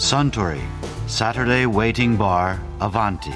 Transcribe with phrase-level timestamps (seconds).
[0.00, 0.62] Suntory
[1.06, 3.34] Saturday Waiting Bar Avanti.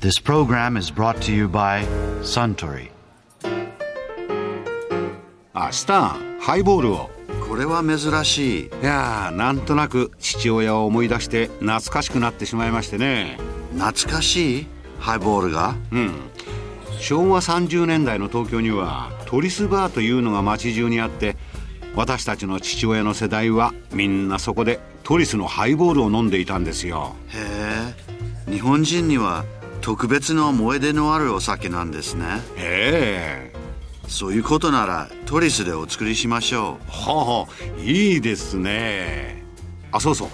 [0.00, 1.82] This program is brought to you by
[2.20, 2.90] Suntory.
[5.54, 7.10] あスターハイボールを。
[7.48, 8.66] これは珍しい。
[8.66, 13.38] いやーなんとなく父親を思い出して懐かしくなってしまいましてね。
[13.78, 14.66] 懐かしい？
[15.00, 15.74] ハイボールが？
[15.90, 16.12] うん。
[17.00, 21.34] 昭和30年代の東京にはトリスバーというのが街中にあって
[21.94, 27.16] 私たちの父親の世代はみんなそこでトリスのハイボールを飲んでいたんですよ。
[27.28, 27.94] へ
[28.46, 28.52] え。
[28.52, 29.46] 日本人には
[29.80, 32.26] 特別な思い出のあるお酒なんですね。
[32.58, 33.58] ええ。
[34.06, 39.42] そういうことならトリスでお作りしましょはあいいですね。
[39.92, 40.28] あそうそう。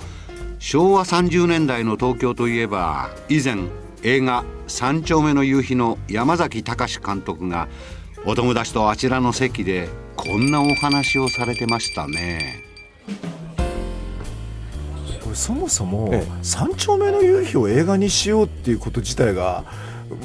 [0.59, 3.59] 昭和30年代の東京といえば以前
[4.03, 7.69] 映画「三丁目の夕日」の山崎隆監督が
[8.27, 12.64] お友達とあちらの席でこんなお話をされてましたね
[15.35, 19.65] そもそもええ「三丁目の夕日」を映画にしようっていうこと自体が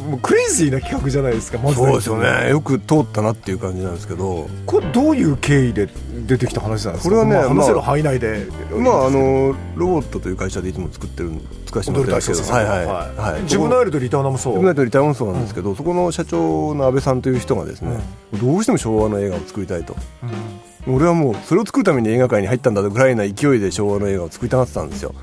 [0.10, 1.78] もうクレイジーな企画じゃないですかまず。
[1.78, 2.50] そうですよね。
[2.50, 4.48] よく通ったなっていう感じなんですけど。
[4.66, 5.88] これどういう経緯で
[6.28, 7.16] 出てきた話なんですか？
[7.16, 8.46] これはねまあ話せるまあ範囲内で、
[8.78, 11.32] まああのロボットという会社でいつも作ってる
[11.66, 12.54] 使わせてもらってるんですけど。
[12.54, 12.86] はいはい。
[12.86, 13.42] はい。
[13.44, 14.54] 自分のアイルとリターナーもそう。
[14.54, 17.98] 自分ナイトリターンもそうなんですけど、そこの社長の安倍さんという人がですね、
[18.34, 19.96] どうしても昭和の映画を作りたいと、
[20.90, 25.14] 俺はもうそれを作るために映画界に入ったんだぐらいな勢いで昭和の映画を作りたがってたんですよ。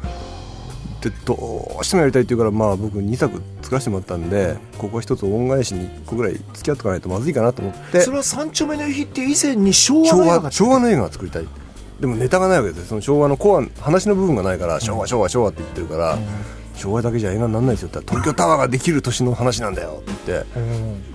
[1.00, 8.00] でどうしてもやりたいって言うからまあ僕2作作らせてもらったんでここは一つ恩返しに1個ぐらい付き合っておかないとまずいかなと思って。
[8.00, 11.47] それは三丁目の夕日って以前に昭和昭の映画和昭和の映画を作りたい。
[12.01, 12.86] でもネタがないわけですよ。
[12.86, 16.19] その昭和のコア話の部分がないから昭和昭和昭和って言ってるから、
[16.77, 17.89] 昭和だけじゃ映画にならないですよ。
[17.89, 20.03] って東京タワーができる年の話なんだよ。
[20.03, 20.47] って言って。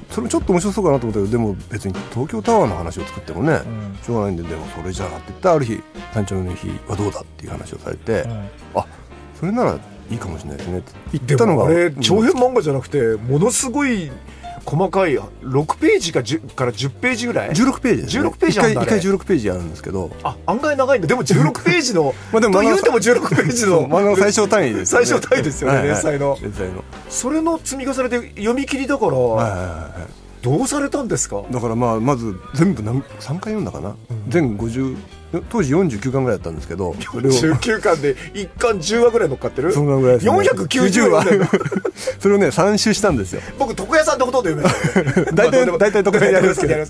[0.09, 3.61] それちょっと面白そうかなと思ったけどでも別に東京タワーの話を作ってもね、
[4.03, 5.81] しょうがないんででもそれじゃあって言ったらある日
[6.13, 8.25] 三丁目の日はどうだっていう話をされて、
[8.75, 8.85] あ
[9.39, 10.79] それならいいかもしれないですね。
[10.79, 11.65] って言でったのが
[12.01, 14.11] 長編漫画じゃなくてものすごい
[14.65, 20.11] 細かい6ページか10から10ページぐらい？16ページです、ね、16ページあんだ一回一回あれ16ページあるんですけど。
[20.23, 21.07] あ案外長いんだ。
[21.07, 25.05] でも16ページの まあでもと言うても16ページの漫画の最小単位ですよね。
[25.07, 26.03] 最小単位ですよねはいはい。
[26.03, 26.37] 連載の。
[26.41, 26.83] 連載の。
[27.09, 31.43] それの積み重ねで読み切りだから、はいはいはいはいどうされたんですか？
[31.51, 33.95] だからまあまず全部何3回読んだかな、
[34.27, 34.97] 全50
[35.49, 37.31] 当時49巻ぐらいだったんですけどそれを。
[37.31, 39.71] 19巻で1巻10話ぐらい乗っかってる？
[39.71, 40.31] そんなぐらいですね。
[40.31, 41.23] 490話。
[41.23, 41.47] 90
[42.19, 43.41] それをね3周したんですよ。
[43.57, 46.81] 僕床屋さんってほとんど読めない 大体大体床屋やりますけどで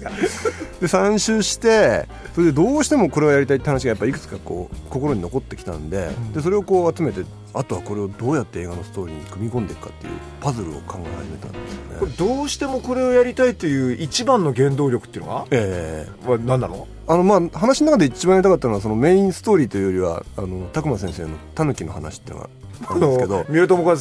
[0.88, 7.22] 3周してそれでどうしてもこれをやりたいって話がやっぱいくつかこう心に残ってきたんで,、でそれをこう集めて
[7.54, 16.30] あとはこれをどうやって映画のストーリーに組み込んでいくかっていうパズルを考え始めたんですよこれねどうしてもこれをやりたいという一番の原動力っていうのがええ。
[16.30, 16.88] は何なの？
[17.08, 22.50] あのまあ話の中で一番やりたかったのはそのメインストーリーというよりはあの拓磨先生のタヌキの話っていうのが
[22.88, 23.46] あるんですけど。
[23.50, 23.98] 三浦友和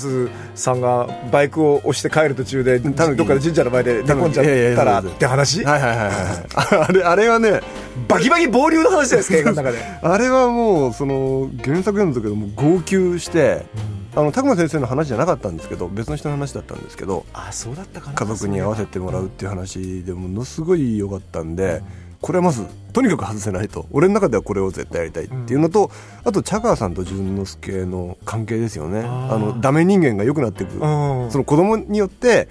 [0.54, 3.26] さんがバイクを押して帰る途中でどっ タヌキ。
[3.26, 5.64] かで神社の前で寝込んじゃったらって話？
[5.64, 6.14] はいはいはいはい
[6.54, 7.60] ああれあれはね
[8.08, 9.78] バキバキ暴流の話ですか 映画の中で。
[10.02, 13.66] あれはもうその原作読んだ時はもう号泣して、
[14.14, 18.14] あの拓磨先生の話じゃなかったんですけど別の人の話だったんですけどあそうだったかな。
[18.14, 21.82] 家族に合わせてもらうっていう話でものすごい良かったんで、
[22.20, 23.86] これはまずとにかく外せないと。
[23.92, 25.90] 俺の中ではこれを絶対やりたいっていうのと、
[26.24, 29.00] あと茶川さんと淳之介の関係ですよね。
[29.00, 31.30] あのダメ人間が良くなっていく、ん。
[31.30, 32.48] その子供によって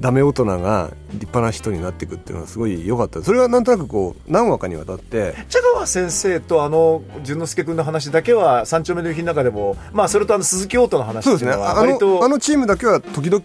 [0.00, 3.22] ダメ大人が立派な人になっていくっていうのはすごい良かった。
[3.22, 5.34] それはなんとなくこう何話かにわたって。
[5.50, 11.52] 茶川先生とあの淳之介君の話だけは三丁目の夕日の中でもまあそれとあの鈴木オートの話そうですね。
[11.52, 13.42] あのあのチームだけは時々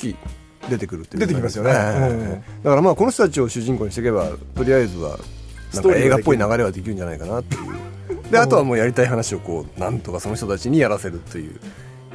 [0.69, 2.43] 出てくるっていう出てきますよね。
[2.63, 5.19] だからまあこの人たちを主人公にしていけばとりあえずは
[5.73, 8.31] なんか映画っぽい流れはできるんじゃないかなっていう。
[8.31, 11.59] であとはもうやりたい話をこうなんとかその人たちにやらせるという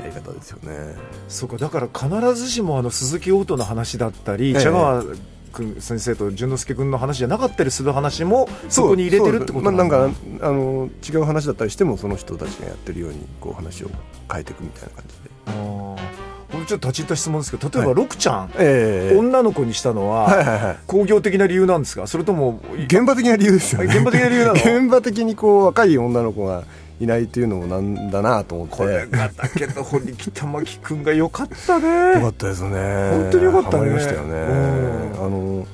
[0.00, 0.96] やり方ですよね。
[1.28, 4.62] そうかだから必ずしもあの鈴木オートの話だったり、ええ。
[4.62, 5.04] 茶川
[5.52, 13.90] 君先生と淳之介君の話じゃなかったりする話もそこに入れてるってことそうまあ、だなんかあの違う話だったりしてもその人たちがやってるようにこう話を
[14.30, 15.30] 変えていくみたいな感じで。
[15.46, 16.30] あー。
[16.52, 20.78] これちょっと立ち入った質問ですけど例えば、はい六ちゃん、ええ女の子にしたのは、はいはいはい。
[20.86, 22.06] 工業的な理由なんですか？
[22.08, 23.86] それとも現場的な理由ですよね。
[23.86, 24.54] 現場的な理由なの？
[24.58, 26.64] 現場的にこう若い女の子が
[27.00, 28.76] いないっていうのもなんだなと思って。
[28.76, 32.70] これがだけど堀北真希君が良かったよねかったですね。
[33.10, 33.72] 本当によかったね。
[33.72, 34.32] ハマりましたよね。
[34.32, 35.66] うんあの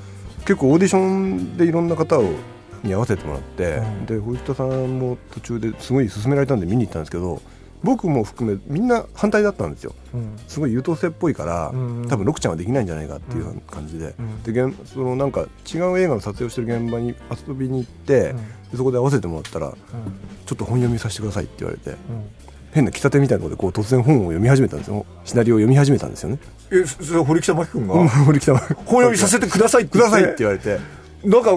[0.47, 2.31] 結構オーディションでいろんな方を
[2.85, 4.07] に合わせてもらって、うん。
[4.07, 7.43] で堀北さんも途中ですごい勧められたんで見に行ったんですけど
[7.87, 9.95] 僕も含めみんな反対だったんですよ。
[10.13, 10.37] うん。
[10.49, 12.09] すごい優等生っぽいから、うんうん。
[12.09, 14.43] 多分ロクちゃんはできないんじゃないかっていう感じで,、うん。
[14.43, 17.15] で現そのなんか違う映画の撮影をしてる現場に
[17.49, 18.37] 遊びに行って、うん。
[18.37, 19.75] でそこで合わせてもらったら、うん。
[20.45, 21.97] ちょっと本読みさせてくださいって言われて、
[22.73, 25.07] 変な喫茶店みたいなところでこう突然本を読み始めたんですよ。
[25.25, 26.31] シナリオを読み始めたんですよ。
[26.31, 26.39] ね
[26.73, 28.09] えそれ堀北真希君が？
[28.09, 30.79] 堀北は読みさせてくださいって くださいって言言われて。
[31.25, 31.51] なんか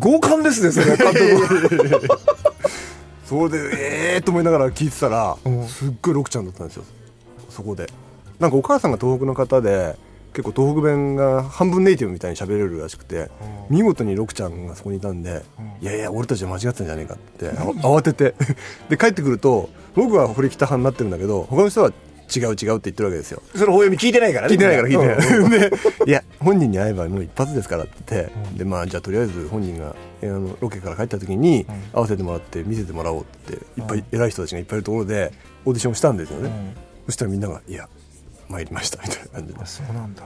[0.00, 1.98] 強姦ですねそれ監督
[3.26, 5.66] それでええー、と思いながら聞いてたら、うん。
[5.66, 6.84] すっごいロクちゃんだったんですよ。
[7.50, 7.86] そこで。
[8.38, 9.96] なんかお母さんが東北の方で
[10.32, 13.30] 結構東北弁が半分ネイティブみたいに喋れるらしくて、
[13.70, 15.42] 見事にロクちゃんがそこにいたんで、
[15.80, 17.52] いやいや俺たちは間違ってたんじゃねえかってあ
[17.88, 18.34] 慌てて。
[18.90, 21.90] で帰ってくると僕は堀北派になってるんだけど他の人は
[22.34, 23.42] 違う違うって言ってるわけですよ。
[23.54, 24.52] それ本読み聞いてないからね。
[24.52, 25.50] 聞いてないから聞いてない、うん。
[25.50, 25.70] で
[26.06, 27.92] いや本人に会えばもう一発ですからって。
[28.08, 35.32] 言って、でまあじゃあとりあえず本人がえあのロケから帰った時に会わせてもらって見せてもらおうっていっぱい偉い人たちがいっぱいいるところで
[35.64, 36.74] オーディションをしたんですよね、
[37.06, 37.88] そしたらみんなが「いや
[38.48, 39.66] 参りました」みたいな感じで。
[39.66, 40.22] そうなんだ。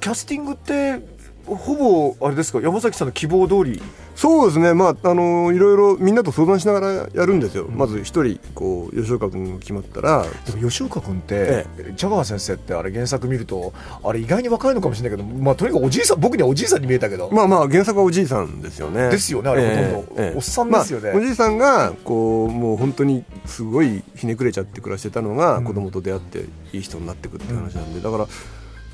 [0.00, 1.00] キャスティングって
[1.46, 3.82] ほぼあれですか山崎さんの希望通り？
[4.14, 4.74] そうですね。
[4.74, 10.26] まああのいろいろみんなと相談しながらやるんですよ、まず一人こう吉岡君が決まったら。
[10.46, 13.72] でも吉岡君って、えジャガー先生ってあれ原作見ると
[14.04, 19.08] あれ意外に若いのかもしれないけど、まあ、とにかくおじいさん僕にはおじいさんに見えたけど、まあまあ原作はおじいさんですよね。
[19.10, 20.36] ですよねあれほとんど。
[20.36, 21.08] おっさんですよね。
[21.10, 25.64] まあおじいさんがこうもう本当にすごいひねくれちゃって暮らしてたのが、うん。
[25.64, 28.26] 子供と出会っていい人になっていくっていう話なんで、だから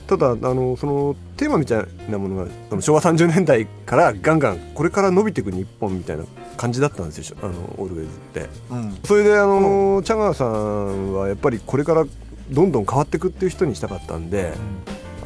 [0.08, 6.24] ただあのそのテーマみたいなものがその昭和30年代からガンガンこれから伸びていく日本みたいな
[6.56, 8.48] 感じだったんですよあのオールウェイズって。
[8.70, 8.98] うん。
[9.04, 12.04] それであの、チャガーさんはやっぱりこれから
[12.50, 14.54] どんどん変わっていくっていう人にしたかったんで、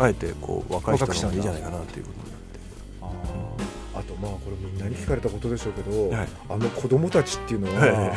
[0.01, 2.05] あえてこう若い人の方がいいんじゃないかなっていう。
[2.05, 2.59] ことになって。
[3.95, 4.01] あー。
[4.01, 6.29] あとまあこれみんなに聞かれたことでしょうけど、はい。
[6.51, 7.91] あの子供たちっていうのはい。
[7.93, 8.13] は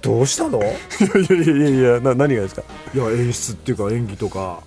[0.00, 0.62] どうしたの？
[0.62, 2.62] い いやいやいやいやな何がですか？
[2.94, 4.60] や演出っていうか演技とか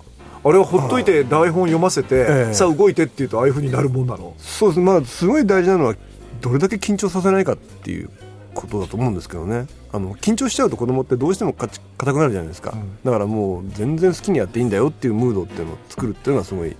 [0.44, 2.54] あれはほっといて台本読ませて、ええ。
[2.54, 4.34] さあ動いてっていうとああいうふうになるもんなの？
[4.38, 4.80] そうです。
[4.80, 5.94] まあすごい大事なのは
[6.40, 8.10] どれだけ緊張させないかっていう
[8.52, 9.66] ことだと思うんですけどね。
[9.92, 12.98] あの緊張しちゃうと子供ってどうしても硬くなるじゃないですか、うん。
[13.04, 16.76] だからもう全然好きにやっていいんだよっていうムードっていうのを作るっていうのがすごい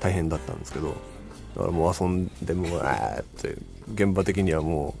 [0.00, 0.94] 大変だったんですけど。
[1.54, 3.56] だからもう遊んでもうあーって
[3.94, 4.96] 現場的にはも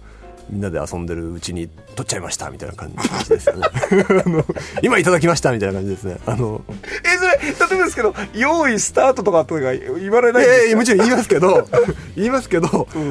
[0.48, 2.92] うみんなで遊んでるうちに取っちゃいましたみたいな感
[3.24, 3.66] じですよね。
[4.82, 6.18] 今いただきましたみたいな感じですね。
[6.26, 6.62] あの
[7.02, 10.76] え例えばですけど用意スタートとかとか言われないんですか？
[10.78, 11.68] もちろん言いますけど
[12.16, 12.66] 言いますけど、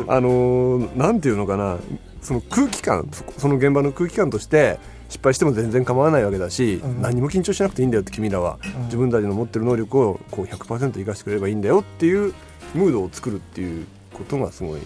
[0.08, 1.78] あのーなんていうのかな
[2.22, 7.02] その空気感そその現場の空気感として失敗しても全然構わないわけだし、うん。
[7.02, 12.34] 何も緊張しなくていいんだよって君らは、自分たちの持ってる能力をこう100%生かしてくれればいいんだよっていう
[12.74, 14.80] ムードを作るっていうことがすごい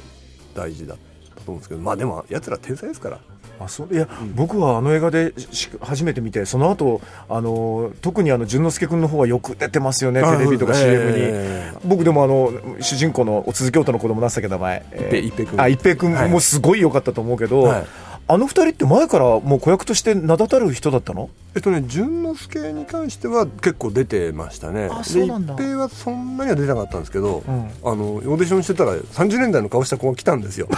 [0.53, 0.99] 大事だと
[1.45, 3.19] 思うんですけどまあでも奴ら天才ですから
[3.59, 11.77] あそういや、僕はあの映画でし初めて見てその後あの特にあの淳之介君の方はよく出てますよねテレビとか CM に、ええ。
[11.85, 14.85] 僕でもあの主人公のお続京都の子供なんつったっけ名前。
[15.23, 16.29] 一平君あ一平君はい。
[16.29, 17.85] もすごい良かったと思うけど、はい
[18.29, 21.29] あの二人って前からもう子役として名だたる人だったの？
[21.55, 24.89] えっとね淳之介に関しては結構出てましたね。
[24.91, 25.55] あそうなんだ。
[25.55, 27.71] で一平はそんなには出てなかったんですけど、うん。
[27.83, 30.67] あのオーディションしてたら30年代の顔した子が来たんですよ。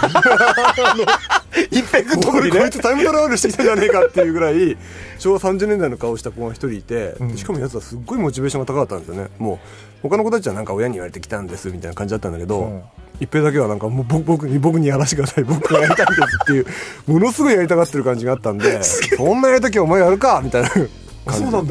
[1.72, 4.78] 一平君これこいつタイムトラベルしてきたじゃねえかっていうぐらい
[5.18, 7.36] 昭和30年代の顔した子が一人いて、うん。
[7.36, 9.30] しかもやつはすっごいモチベーションが高かったんですよね。
[9.40, 12.82] もう他の子たちはなんか親に言われてきたんですみたいな感じだったんだけど、うん
[13.20, 15.44] 一平だけはなんかもう僕僕に僕にやらせてください。
[15.44, 16.66] 僕がやりたいんですっていう
[17.12, 20.70] ものすごいやりたがってる感じがあったんでそんなやりたきゃお前やるかみたいな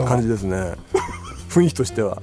[0.04, 0.74] 感じですね。
[1.48, 2.20] 雰囲気としては。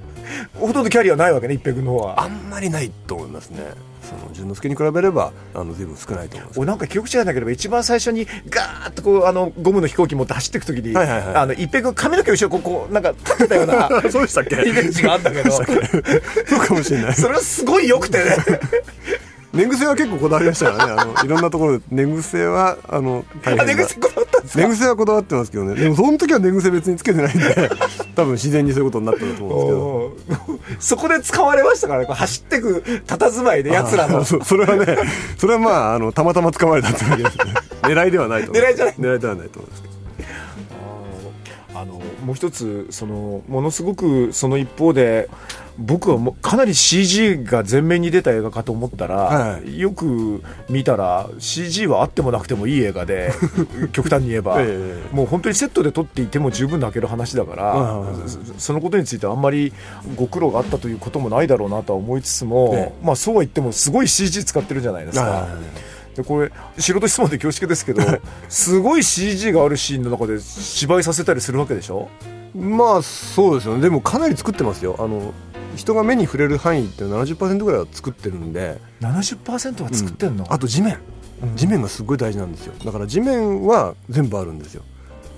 [0.59, 2.21] ほとんどキャリアないわけね一平君の方は。
[2.21, 3.63] あんまりないと思いますね
[4.05, 6.59] その淳之介に比べればあの随分少ないと思います。
[6.59, 11.35] 俺なんか記憶違いなければ一番最初にガーッとこうあのゴムの飛行機持って走っていく時に、はいはいはい。
[11.35, 13.89] あの一平君髪の毛後ろこうこうなんか立ってたような。
[14.11, 14.55] そうでしたっけ？
[14.55, 15.51] イメージがあったけど。
[15.51, 15.65] そう
[16.59, 17.13] かもしれない。
[17.15, 18.35] それはすごい良くてね。
[19.53, 21.01] 寝癖は結構こだわりましたからね。
[21.01, 21.83] あのいろんなところで。
[21.89, 23.63] 寝癖はあの大あ変な。
[23.65, 24.67] 寝癖こだわったんですか？
[24.67, 25.75] 寝癖はこだわってますけどね。
[25.75, 27.69] でもその時は寝癖別につけてないんで
[28.15, 30.65] 多分自然にそういうことになったんだと思うんですけど。
[30.79, 32.05] そこで使われましたからね。
[32.05, 34.23] こう走ってく佇まいで奴らあの。
[34.25, 34.97] そそれはね
[35.37, 37.43] それはまああのたまたま使われたってだけですね
[37.83, 39.81] 狙いではないと狙いじゃない狙いではないと思うんです。
[39.81, 39.95] けど
[41.79, 45.29] あのもう一つそのものすごくその一方で
[45.77, 49.79] 僕はもうかなり CG が前面に出た映画かと思ったら、はい。
[49.79, 53.33] よく見たら CG はあってもなくてもいい映画で
[53.91, 55.15] 極端に言えば、ええ。
[55.15, 59.73] もう本当にセットで撮っていても十分泣ける話だから、そそのことについてあんまり
[60.15, 65.25] ご苦労があったということもないだろうなとは思いつつも、えまあ、そうは言ってもすごい CG 使ってるじゃないですか。
[65.25, 68.01] はいでこれ素人質問で恐縮ですけど
[68.47, 72.07] すごい CG があるシーンの中で芝居させたりするわけでしょ？
[72.55, 73.81] まあそうですよね。
[73.81, 74.95] でもかなり作ってますよ。
[74.97, 75.33] あの
[75.75, 78.79] 人が目に触れる範囲って70%ぐらいは作ってるんで。
[79.01, 80.97] 70%は作ってんの、あと地面。
[81.43, 81.55] うん。
[81.55, 82.73] 地面がすごい大事なんですよ。
[82.83, 84.83] だから地面は全部あるんですよ。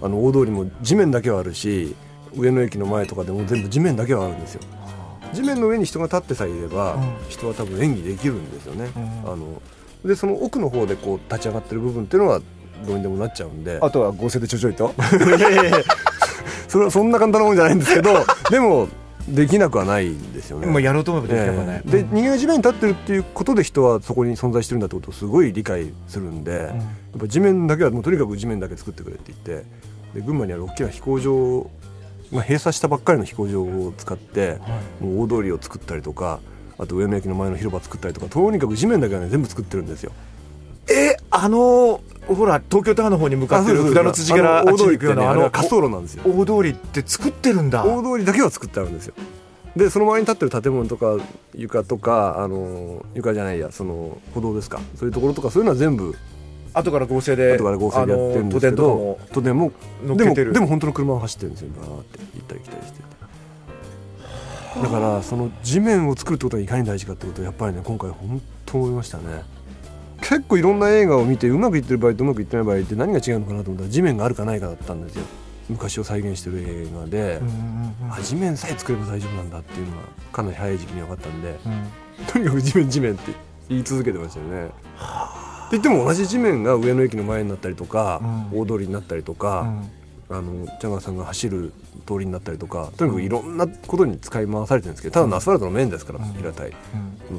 [0.01, 1.95] あの大通りも地面だけはあるし
[2.35, 4.61] 上野駅の前とかでも全部地面だけはあるんですよ。
[5.33, 8.89] 地面の上に人が立ってさえいれば、人は多分演技できるんですよね、
[9.25, 9.61] あの
[10.05, 12.39] でその奥の方でこう立ち上がってる部分っていうのは
[12.85, 13.79] どうにでもなっちゃうんで。
[13.81, 14.93] あとは合成でちょちょいと？
[15.37, 15.77] いやいやいや。
[16.67, 18.13] それはそんな簡単なもんじゃないんですけど
[18.51, 18.87] でも
[19.27, 20.67] できなくはないんですよね。
[20.67, 26.67] もうやろうと思えばできればね、ええで人間が地面に立ってるっていうことで人はそこに存在してるんだってことをすごい理解するんで、や
[27.17, 29.65] っぱ地面だけはもうとにかく地面だけ作ってくれって言って
[30.15, 31.69] で群馬にある大きな飛行場、
[32.31, 34.59] まあ、閉鎖したばっかりの飛行場を使って、
[35.01, 36.39] もう大通りを作ったりとか
[36.77, 40.13] あと上野駅の前の広場作ったりとかとにかく地面だけはね全部作ってるんですよ。
[40.89, 46.23] えあのほら東京タワーの方に向かってる札の辻からあのあっちに行くようなあの滑走路なんですよ。
[46.25, 47.85] 大通りって作ってるんだ。
[47.85, 49.13] 大通りだけは作ってあるんですよ。
[49.75, 51.17] でその周りに立ってる建物とか
[51.53, 54.79] 床とかあの床じゃないやその歩道ですか。
[54.95, 56.15] そういうところとかそういうのは全部
[56.73, 60.53] 後から合成で後から合成でやってるんですけど都電もでも乗っけてる。
[60.53, 61.69] でも本当の車が走ってるんですよ。
[61.79, 63.07] バーって行ったり来たりしてて。
[64.81, 69.43] だからその地面を作るってことがいかに大事かってことをやっぱりね今回本当思いましたね
[70.21, 75.23] 結構いろんな映画を見てうまくいってる場合とうまくいってない場合って何が違うのかなと思ったら地面があるかないかだったんですよ。
[75.69, 77.41] 昔を再現してる映画で、
[78.09, 81.59] あ地面さえ作れば大丈夫なんだっていうのがかなり早い時期に分かったんで、
[82.31, 83.33] とにかく地面地面って
[83.67, 84.65] 言い続けてましたよね。
[84.65, 84.71] って
[85.71, 88.21] 言っても同じ地面が上野駅の前になったりとか、
[88.53, 89.73] 大通りになったりとか、
[90.29, 91.73] あのジャガーさんが走る
[92.05, 96.73] 通りになったりとかとにかくいろんなことに使い回されてるんですけどただのアスファルトの面ですから、平たい、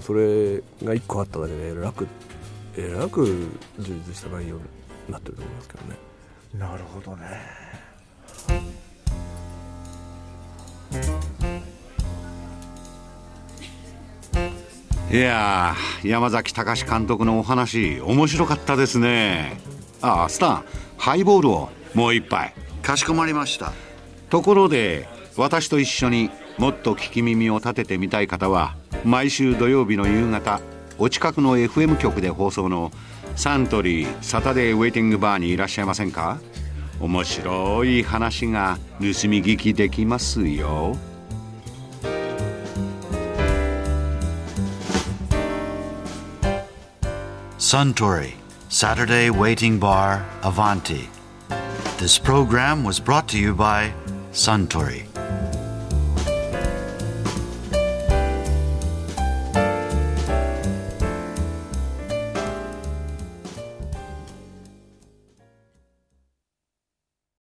[0.02, 2.06] それが1個あっただけで楽
[2.80, 4.62] えらく充実した内容に
[5.08, 5.96] なってると思いますけどね。
[6.54, 7.26] なるほどね。
[15.10, 19.60] いやー山崎隆監督のお話面白かったですね。
[20.00, 20.64] ああスタン
[20.96, 22.54] ハイボールをもう一杯。
[22.82, 23.72] かしこまりました。
[24.30, 30.60] ところで私と一緒にもっと聞き耳を立ててみたい方は毎週土曜日の夕方
[31.00, 32.90] お近くの FM 局で放送の
[33.36, 36.38] サントリーサタデーウェイティングバーにいらっしゃいませんか？
[37.00, 40.96] 面白い話が盗み聞きできますよ。
[47.58, 48.32] サントリー
[48.68, 51.08] サタデーウェイティングバーアヴァンティ
[51.98, 53.92] This program was brought to you by
[54.32, 55.07] Suntory.